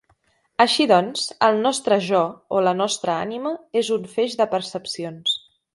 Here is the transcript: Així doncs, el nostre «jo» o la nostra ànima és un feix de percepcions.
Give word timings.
Així 0.63 0.87
doncs, 0.91 1.25
el 1.49 1.61
nostre 1.67 1.99
«jo» 2.07 2.23
o 2.61 2.65
la 2.69 2.75
nostra 2.81 3.21
ànima 3.27 3.55
és 3.83 3.95
un 3.99 4.13
feix 4.17 4.39
de 4.41 4.53
percepcions. 4.57 5.43